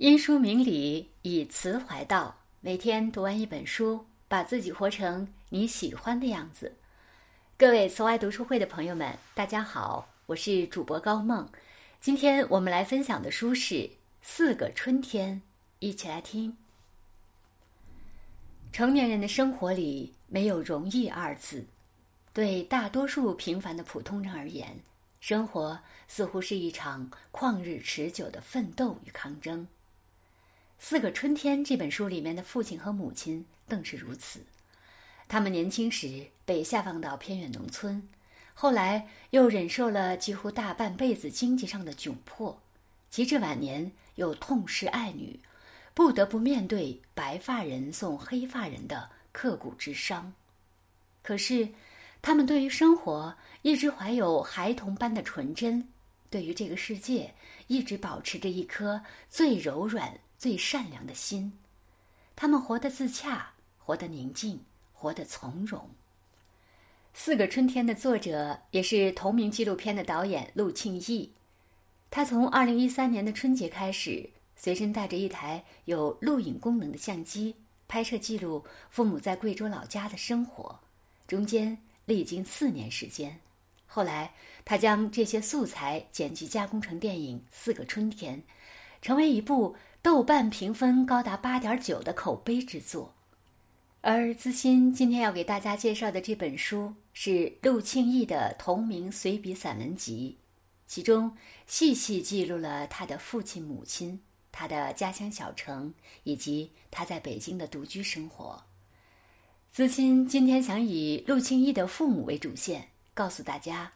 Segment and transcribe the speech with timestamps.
[0.00, 2.34] 因书明理，以词怀道。
[2.62, 6.74] 每天读完一本书，把自己活成你喜欢的样子。
[7.58, 11.46] 各位慈爱读书会的朋友们，大家好，我是主播高梦。
[12.00, 13.74] 今天我们来分享的书是
[14.22, 15.36] 《四个春天》，
[15.80, 16.56] 一起来听。
[18.72, 21.66] 成年人的生活里没有容易二字，
[22.32, 24.80] 对大多数平凡的普通人而言，
[25.20, 25.78] 生活
[26.08, 29.60] 似乎是一场旷日持久的奋斗与抗争。
[30.82, 34.40] 《四个春天》这本书里面的父亲和母亲更是如此。
[35.28, 38.02] 他们年轻时被下放到偏远农村，
[38.54, 42.58] 后来又忍受了几乎大半辈子经济上的窘迫，
[43.10, 45.38] 及至晚年又痛失爱女，
[45.92, 50.32] 不得不面对白发人送黑发人的刻骨之伤。
[51.22, 51.68] 可是，
[52.22, 55.86] 他们对于生活一直怀有孩童般的纯真，
[56.30, 57.34] 对于这个世界
[57.66, 60.18] 一直保持着一颗最柔软。
[60.40, 61.52] 最善良的心，
[62.34, 65.82] 他们活得自洽，活得宁静，活得从容。
[67.12, 71.30] 《四个春天》的作者也是同名纪录片的导演陆庆义，
[72.10, 77.54] 他从二零一三年的春节开始，随身带着一台有录影功能的相机，
[77.86, 80.80] 拍摄记录父母在贵州老家的生活，
[81.26, 83.38] 中间历经四年时间。
[83.86, 84.32] 后来，
[84.64, 88.38] 他将这些素材剪辑加工成电影《四个春天》，
[89.02, 89.76] 成为一部。
[90.02, 93.14] 豆瓣评分高达八点九的口碑之作，
[94.00, 100.38] 而资鑫今天要给大家介绍的这本书是陆庆义的同名随笔散文集，
[100.86, 104.18] 其中细细记录了他的父亲、母亲、
[104.50, 105.92] 他的家乡小城
[106.24, 108.62] 以及他在北京的独居生活。
[109.70, 113.92] 资鑫今天想以陆庆义的父母为主线，告诉大家。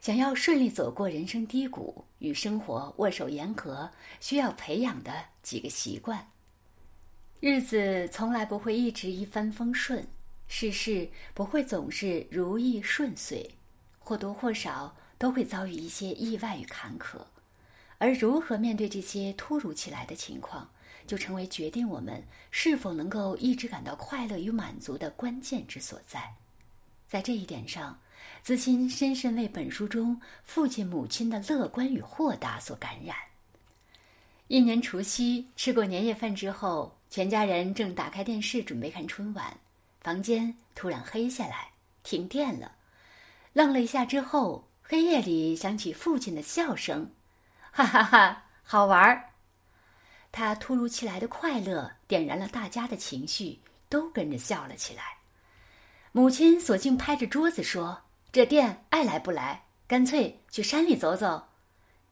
[0.00, 6.30] 想要顺利走过人生低谷，与生活握手言和，需要培养的几个习惯。
[7.40, 10.06] 日子从来不会一直一帆风顺，
[10.46, 13.50] 事事不会总是如意顺遂，
[13.98, 17.18] 或多或少都会遭遇一些意外与坎坷。
[17.98, 20.70] 而如何面对这些突如其来的情况，
[21.06, 22.22] 就成为决定我们
[22.52, 26.34] 是否能够一直感到快乐与满足的关键之所在。
[27.08, 27.98] 在这一点上。
[28.42, 33.16] 子欣深深为本书中父亲母亲的乐观与豁达所感染。
[34.46, 39.54] 一年除夕吃过年夜饭之后，全家人正打开电视准备看春晚，
[40.00, 41.68] 房间突然黑下来，
[42.02, 42.72] 停电了。
[43.52, 47.10] 愣了一下之后，黑夜里响起父亲的笑声
[47.70, 49.28] ：“哈哈哈，好玩儿！”
[50.32, 53.58] 他突如其来的快乐点燃了大家的情绪，
[53.90, 55.02] 都跟着笑了起来。
[56.12, 58.00] 母亲索性拍着桌子说。
[58.30, 61.48] 这店爱来不来，干脆去山里走走。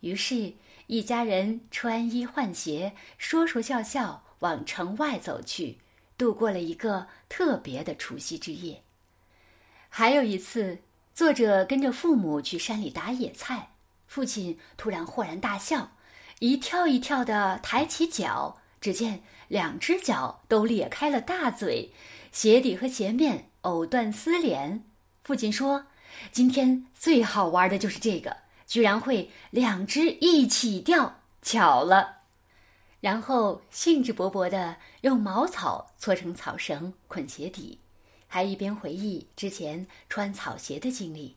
[0.01, 0.55] 于是，
[0.87, 5.79] 一家人穿衣换鞋，说说笑笑往城外走去，
[6.17, 8.83] 度过了一个特别的除夕之夜。
[9.91, 10.79] 还有一次，
[11.15, 13.73] 作者跟着父母去山里打野菜，
[14.07, 15.93] 父亲突然豁然大笑，
[16.39, 21.93] 一跳一跳的抬起脚，只见两只脚都裂开了大嘴，
[22.33, 24.83] 鞋底和鞋面藕断丝连。
[25.23, 25.85] 父亲说。
[26.33, 32.23] 今天最好玩的就是这个，居然会两只一起掉，巧了。
[33.01, 37.79] 然后兴致勃勃地用茅草搓成草绳捆鞋底，
[38.27, 41.37] 还一边回忆之前穿草鞋的经历。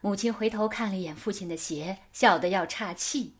[0.00, 3.34] 母亲回头看了一眼父亲的鞋，笑得要岔气。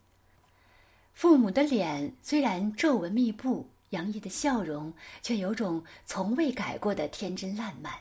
[1.13, 7.93] 父母的脸虽然皱纹密布，洋溢的笑容却有种从未改过的天真烂漫。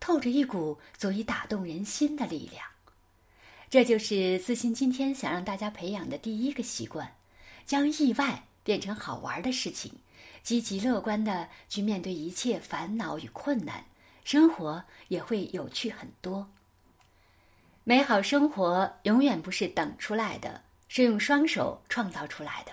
[0.00, 2.64] 透着一股足以打动人心的力量，
[3.68, 7.14] 这就是自信今天想让大家培养的第一个习惯：
[7.66, 9.92] 将意外变成好玩的事情，
[10.42, 13.84] 积极乐观的去面对一切烦恼与困难，
[14.24, 16.50] 生活也会有趣很多。
[17.84, 22.72] 美好生活永远不是等出来的，是用双手创造出来的，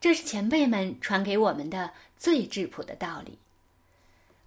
[0.00, 3.38] 这是前辈们传给我们的最质朴的道理。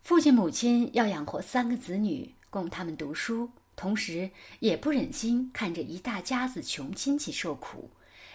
[0.07, 4.31] 父亲母亲要养活三个子女，供他们读书，同时
[4.61, 7.89] 也不忍心看着一大家子穷亲戚受苦，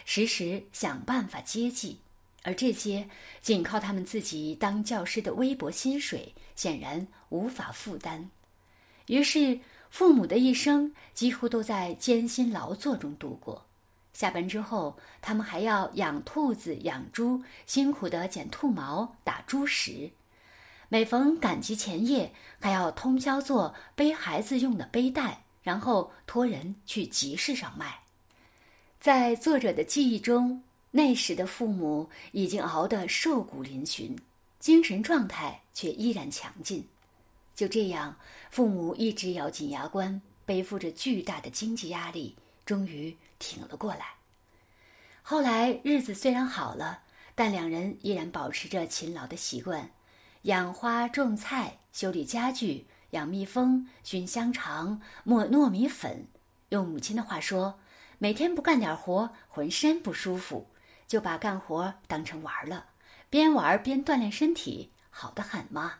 [0.04, 1.98] 时时想办法接济，
[2.42, 3.08] 而这些
[3.40, 8.28] 仅靠他们自己当教师的微薄薪水，显然无法负担。
[9.06, 9.58] 于是，
[9.88, 13.64] 父母的一生几乎都在艰辛劳作中度过。
[14.12, 20.10] 下班之后，他们还要养兔子、养猪，辛苦地捡兔毛、打猪食。
[20.92, 22.30] 每逢赶集前夜，
[22.60, 27.98] 还要通宵做背孩子用的背带，然后托人去集市上卖。
[29.00, 34.14] 在作者的记忆中，那时的父母已经熬得瘦骨嶙峋，
[34.58, 36.86] 精神状态却依然强劲。
[37.54, 38.14] 就这样，
[38.50, 42.36] 父母一直咬紧牙关，背负着巨大的经济压力，
[42.66, 44.08] 终于挺了过来。
[45.22, 47.00] 后来日子虽然好了，
[47.34, 49.90] 但两人依然保持着勤劳的习惯，
[50.42, 56.26] 养花、种菜、修理家具、养蜜蜂、熏香肠、磨糯米粉。
[56.70, 57.78] 用母亲的话说，
[58.18, 60.68] 每天不干点活，浑身不舒服。
[61.06, 62.86] 就把干活当成玩了，
[63.28, 65.94] 边玩边锻炼身体，好得很嘛。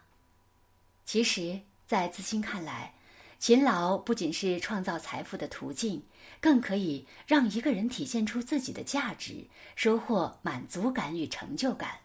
[1.05, 2.95] 其实，在自新看来，
[3.39, 6.03] 勤劳不仅是创造财富的途径，
[6.41, 9.47] 更可以让一个人体现出自己的价值，
[9.77, 12.02] 收获满足感与成就感。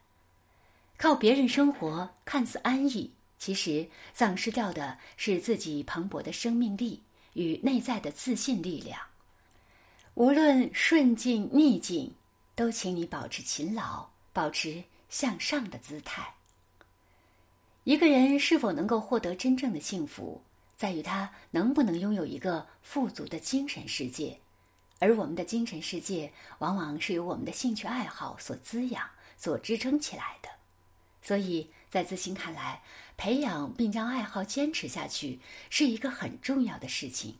[0.98, 7.02] 靠别人生活看似安逸，其实丧失掉的是自己蓬勃的生命力
[7.34, 9.00] 与内在的自信力量。
[10.16, 12.14] 无论顺境逆境。
[12.58, 16.34] 都请你保持勤劳，保持向上的姿态。
[17.84, 20.42] 一个人是否能够获得真正的幸福，
[20.76, 24.36] 在于他能不能拥有一个富足的精神世界，
[24.98, 29.08] 而我们的精神世界往往是由我们的兴趣爱好所滋养、
[29.38, 30.50] 所支撑起来的。
[31.28, 32.82] 所以在自信看来，
[33.18, 37.36] 培养并将爱好坚持下去是一个很重要的事情。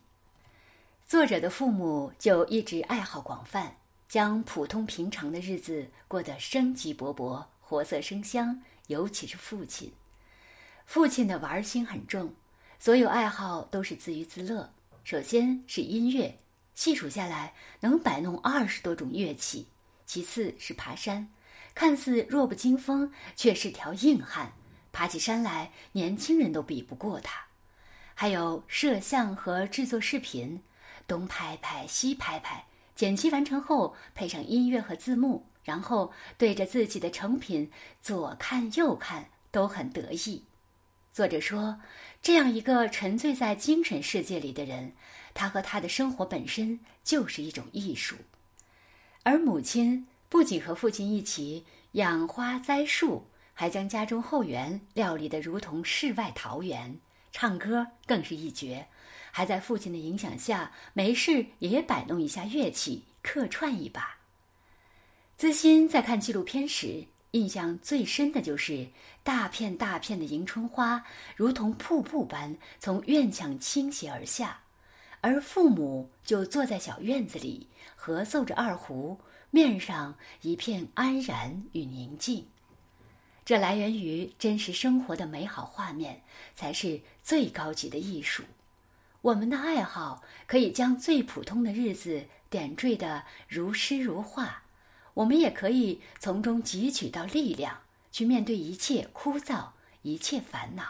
[1.06, 3.76] 作者的父母就一直爱好广泛。
[4.06, 8.62] 将普通平常的日子过得生机勃勃、活色生香。
[8.88, 9.90] 尤其是父亲，
[10.84, 12.34] 父亲的玩心很重，
[12.78, 14.70] 所有爱好都是自娱自乐。
[15.02, 16.38] 首先是音乐，
[16.74, 19.66] 细数下来能摆弄二十多种乐器；
[20.06, 21.28] 其次是爬山，
[21.78, 24.52] 看似弱不禁风，却是条硬汉，
[24.90, 27.40] 爬起山来年轻人都比不过他。
[28.16, 30.60] 还有摄像和制作视频，
[31.06, 32.64] 东拍拍西拍拍。
[32.96, 37.70] 剪辑完成后，配上音乐和字幕，然后对着自己的成品
[38.02, 40.46] 左看右看，都很得意。
[41.12, 41.78] 作者说，
[42.20, 44.94] 这样一个沉醉在精神世界里的人，
[45.32, 48.16] 他和他的生活本身就是一种艺术。
[49.22, 57.00] 而母亲不仅和父亲一起养花栽树，还将家中后园料理得如同世外桃源，
[57.32, 58.86] 唱歌更是一绝。
[59.30, 64.16] 还在父亲的影响下，没事也摆弄一下乐器，客串一把。
[65.36, 68.88] 资欣在看纪录片时，印象最深的就是
[69.22, 71.04] 大片大片的迎春花，
[71.36, 74.60] 如同瀑布般从院墙倾泻而下，
[75.20, 79.16] 而父母就坐在小院子里，合奏着二胡，
[79.50, 82.46] 面上一片安然与宁静。
[83.44, 86.22] 这来源于真实生活的美好画面，
[86.54, 88.42] 才是最高级的艺术。
[89.22, 94.62] 我们的爱好可以将最普通的日子点缀得如诗如画，
[95.14, 97.80] 我们也可以从中汲取到力量，
[98.12, 99.66] 去面对一切枯燥、
[100.02, 100.84] 一切烦恼。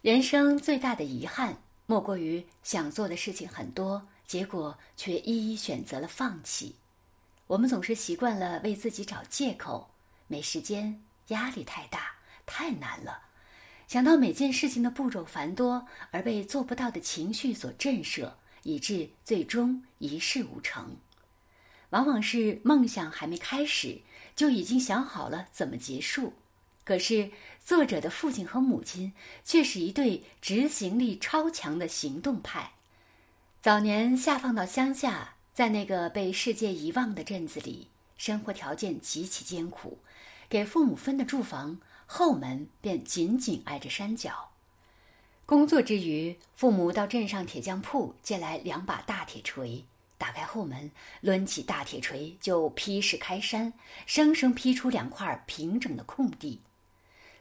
[0.00, 6.74] 人生最大的遗憾，莫过于想做的事情很多，结果却一一选择了放弃。
[7.48, 9.90] 我们总是习惯了为自己找借口，
[10.26, 13.22] 没时间，压力太大，太难了。
[13.86, 18.32] 想到每件事情的步骤繁多，而被做不到的情绪所震慑，
[18.64, 20.96] 以致最终一事无成。
[21.90, 24.00] 往往是梦想还没开始，
[24.34, 26.34] 就已经想好了怎么结束。
[26.82, 27.30] 可是
[27.64, 29.12] 作者的父亲和母亲
[29.44, 32.72] 却是一对执行力超强的行动派。
[33.62, 39.96] 早年下放到乡下，在那个被世界遗忘的镇子里，生活条件极其艰苦，
[40.50, 41.78] 给父母分的住房。
[42.04, 44.50] 后门便紧紧挨着山脚。
[45.46, 49.82] 工作之余，父母到镇上铁匠铺借来两把大铁锤，
[50.18, 50.90] 打开后门，
[51.22, 53.72] 抡起大铁锤就劈石开山，
[54.04, 56.60] 生生劈出两块平整的空地。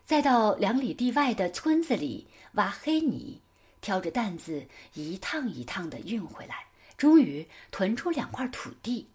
[0.06, 3.42] 再到两里地外的村子里挖黑泥，
[3.82, 9.10] 挑着担子一趟一趟的运回来，终于囤出两块土地，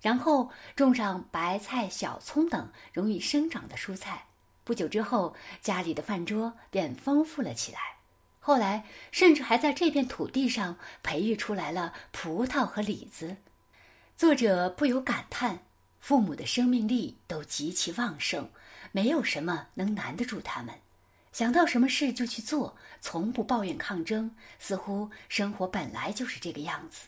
[0.00, 4.26] 然后种上白菜、小葱等容易生长的蔬菜。
[4.64, 7.78] 不久之后，家里的饭桌便丰富了起来。
[8.38, 13.36] 后来，甚至还在这片土地上培育出来了葡萄和李子。
[14.16, 15.60] 作者不由感叹：
[16.00, 18.50] 父母的生命力都极其旺盛，
[18.90, 20.74] 没有什么能难得住他们。
[21.32, 27.06] 想到什么事就去做，从不抱怨抗争，似乎生活本来就是这个样子。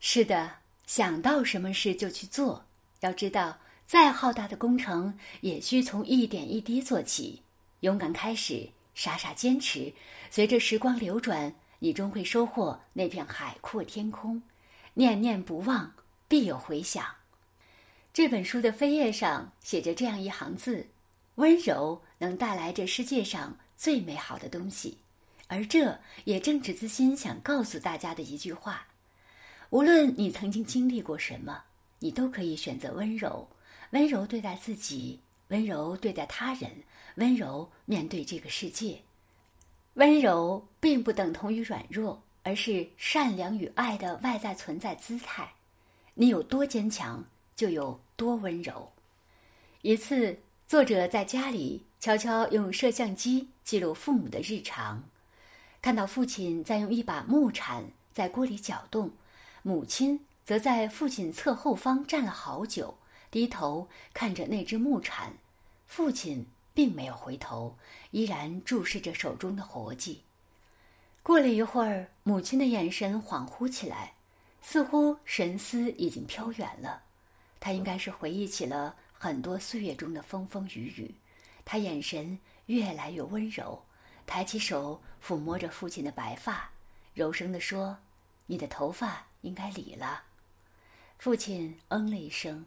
[0.00, 0.50] 是的，
[0.86, 2.64] 想到什么事就去做。
[3.00, 3.56] 要知道。
[3.86, 7.42] 再浩大的工程，也需从一点一滴做起，
[7.80, 9.92] 勇敢开始，傻傻坚持。
[10.30, 14.40] 随着时光流转，你终会收获那片海阔天空。
[14.94, 15.92] 念念不忘，
[16.28, 17.04] 必有回响。
[18.12, 20.86] 这本书的扉页上写着这样一行字
[21.34, 24.98] ：“温柔能带来这世界上最美好的东西。”
[25.48, 28.86] 而这也正是资心想告诉大家的一句话：
[29.70, 31.62] 无论你曾经经历过什么，
[32.00, 33.48] 你都可以选择温柔，
[33.90, 36.70] 温柔对待自己，温柔对待他人，
[37.14, 39.00] 温柔面对这个世界。
[39.94, 45.48] 温柔并不等同于软弱，而是善良与爱的外在存在姿态。
[46.14, 47.24] 你有多坚强，
[47.54, 48.90] 就有多温柔。
[49.82, 50.36] 一次，
[50.66, 55.02] 作者在家里悄悄用摄像机记录父母的日常。
[55.80, 59.10] 看到父亲在用一把木铲在锅里搅动，
[59.62, 62.98] 母亲则在父亲侧后方站了好久，
[63.30, 65.34] 低头看着那只木铲。
[65.86, 67.76] 父亲并没有回头，
[68.10, 70.22] 依然注视着手中的活计。
[71.22, 74.14] 过了一会儿，母亲的眼神恍惚起来，
[74.62, 77.02] 似乎神思已经飘远了。
[77.58, 81.14] 她应该是回忆起了很多岁月中的风风雨雨。
[81.64, 83.82] 她眼神越来越温柔。
[84.26, 86.70] 抬起手抚摸着父亲的白发，
[87.14, 87.98] 柔声地说
[88.46, 90.24] ：“你的头发应该理了。”
[91.18, 92.64] 父亲嗯了一声，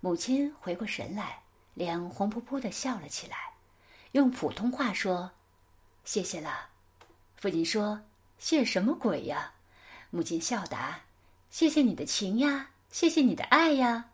[0.00, 1.42] 母亲回过神来，
[1.74, 3.36] 脸红扑扑地笑了起来，
[4.12, 5.30] 用普通话说
[6.04, 6.70] ：“谢谢了。”
[7.36, 8.00] 父亲说
[8.38, 9.52] ：“谢什么鬼呀？”
[10.10, 11.00] 母亲笑答
[11.50, 14.10] ：“谢谢你的情呀，谢谢你的爱呀。”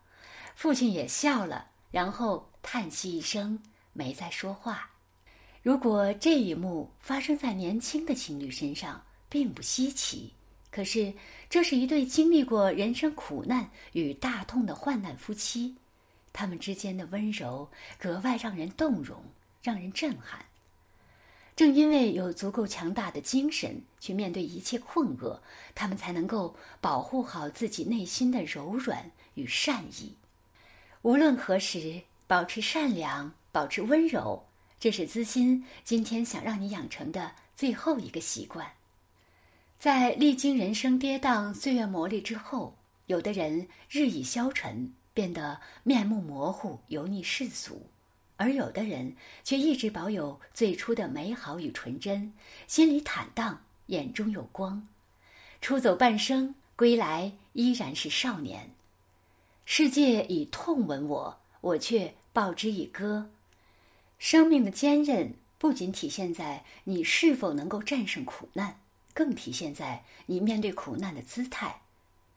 [0.55, 3.59] 父亲也笑了，然后叹息一声，
[3.93, 4.89] 没再说话。
[5.63, 10.33] 如果这一幕发生在年轻的情侣身上，并不稀奇。
[10.73, 11.13] 可是，
[11.51, 15.75] 这是一对经历过人生苦难与大痛的患难夫妻，
[16.33, 19.23] 他们之间的温柔格外让人动容，
[19.61, 20.43] 让人震撼。
[21.55, 25.39] 正因为有足够强大的精神去面对一切困厄，
[25.75, 30.17] 他们才能够保护好自己内心的柔软与善意。
[31.03, 34.43] 无论何时，保持善良，保持温柔。
[34.79, 38.67] 这是资心今天想让你养成的最后一个习惯。
[39.83, 42.73] 在历经人生跌宕、岁月磨砺之后，
[43.07, 47.73] 有的人日益消沉，变得面目模糊、油腻世俗；
[48.37, 49.13] 而有的人
[49.43, 52.31] 却一直保有最初的美好与纯真，
[52.65, 54.87] 心里坦荡，眼中有光。
[55.59, 58.71] 出走半生，归来依然是少年。
[59.65, 63.29] 世界以痛吻我，我却报之以歌。
[64.17, 68.79] 生命的坚韧不仅体现在你是否能够战胜苦难，
[69.13, 71.81] 更体现在你面对苦难的姿态。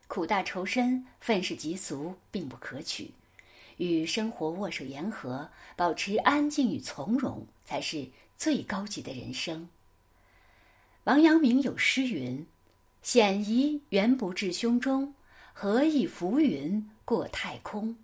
[0.09, 3.11] 苦大仇深、愤世嫉俗并不可取，
[3.79, 9.69] 与生活握手言和，保持安静与从容，才是最高级的人生。
[11.05, 12.47] 王阳明有诗云
[13.03, 15.15] ：“险夷原不至胸中，
[15.53, 17.97] 何以浮云过太空？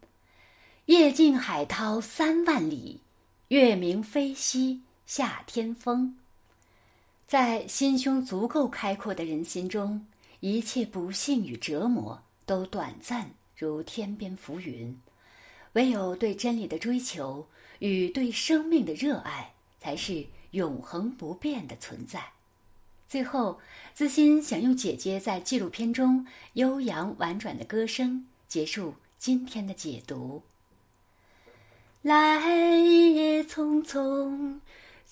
[0.86, 3.00] 夜尽海涛三万里。”
[3.48, 6.16] 月明飞兮下天风，
[7.32, 10.06] 在心胸足够开阔的人心中，
[10.40, 15.00] 一切不幸与折磨都短暂如天边浮云，
[15.72, 17.46] 唯有对真理的追求
[17.78, 22.22] 与对生命的热爱，才是永恒不变的存在。
[23.08, 23.58] 最后，
[23.94, 30.42] 资心想用姐姐在纪录片中悠扬婉转的歌声结束今天的解读。
[32.02, 34.58] 来也匆匆，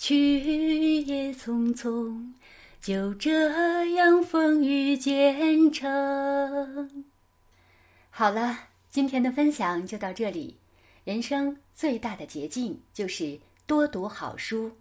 [0.03, 2.33] 去也匆匆，
[2.81, 7.05] 就这样风雨兼程。
[8.09, 10.57] 好了，今天的分享就到这里。
[11.05, 14.73] 人生最大的捷径就是多读好书。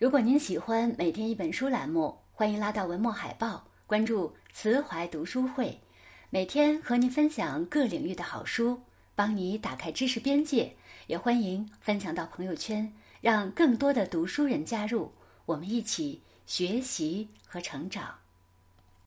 [0.00, 5.78] 如果您喜欢每天一本书栏目，欢迎拉到文末海报，关注慈怀读书会，
[6.28, 8.80] 每天和您分享各领域的好书。
[9.14, 10.74] 帮你打开知识边界，
[11.06, 12.92] 也欢迎分享到朋友圈，
[13.26, 15.10] 让更多的读书人加入，
[15.46, 18.20] 我们一起学习和成长。